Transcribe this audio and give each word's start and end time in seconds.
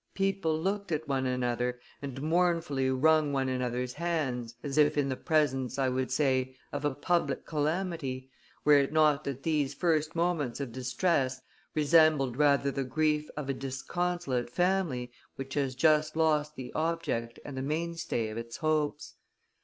People 0.15 0.59
looked 0.59 0.91
at 0.91 1.07
one 1.07 1.27
another, 1.27 1.79
and 2.01 2.23
mournfully 2.23 2.89
wrung 2.89 3.31
one 3.31 3.47
another's 3.47 3.93
hands, 3.93 4.55
as 4.63 4.79
if 4.79 4.97
in 4.97 5.09
the 5.09 5.15
presence, 5.15 5.77
I 5.77 5.89
would 5.89 6.09
say, 6.11 6.55
of 6.73 6.83
a 6.83 6.95
public 6.95 7.45
calamity, 7.45 8.31
were 8.65 8.79
it 8.79 8.91
not 8.91 9.23
that 9.25 9.43
these 9.43 9.75
first 9.75 10.15
moments 10.15 10.59
of 10.59 10.71
distress 10.71 11.41
resembled 11.75 12.35
rather 12.35 12.71
the 12.71 12.83
grief 12.83 13.29
of 13.37 13.47
a 13.47 13.53
disconsolate 13.53 14.49
family 14.49 15.11
which 15.35 15.53
has 15.53 15.75
just 15.75 16.15
lost 16.15 16.55
the 16.55 16.73
object 16.73 17.39
and 17.45 17.55
the 17.55 17.61
mainstay 17.61 18.29
of 18.29 18.39
its 18.39 18.57
hopes. 18.57 19.13